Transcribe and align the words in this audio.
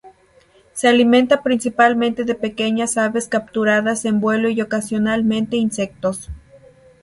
Se 0.73 0.87
alimenta 0.87 1.43
principalmente 1.43 2.23
de 2.23 2.33
pequeñas 2.33 2.97
aves 2.97 3.27
capturadas 3.27 4.03
en 4.05 4.19
vuelo 4.19 4.49
y 4.49 4.59
ocasionalmente 4.59 5.57
insectos. 5.57 6.31